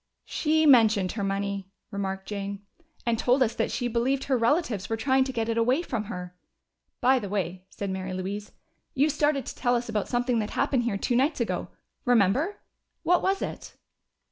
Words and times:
"She 0.25 0.65
mentioned 0.65 1.11
her 1.11 1.23
money," 1.23 1.67
remarked 1.91 2.25
Jane, 2.27 2.65
"and 3.05 3.19
told 3.19 3.43
us 3.43 3.53
that 3.53 3.69
she 3.69 3.87
believed 3.87 4.23
her 4.23 4.35
relatives 4.35 4.89
were 4.89 4.97
trying 4.97 5.23
to 5.25 5.31
get 5.31 5.47
it 5.47 5.59
away 5.59 5.83
from 5.83 6.05
her." 6.05 6.35
"By 7.01 7.19
the 7.19 7.29
way," 7.29 7.65
said 7.69 7.91
Mary 7.91 8.11
Louise, 8.11 8.51
"you 8.95 9.11
started 9.11 9.45
to 9.45 9.53
tell 9.55 9.75
us 9.75 9.89
about 9.89 10.07
something 10.07 10.39
that 10.39 10.49
happened 10.49 10.85
here 10.85 10.97
two 10.97 11.15
nights 11.15 11.39
ago. 11.39 11.67
Remember? 12.03 12.61
What 13.03 13.21
was 13.21 13.43
it?" 13.43 13.75